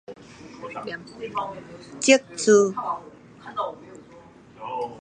[1.99, 2.73] 積聚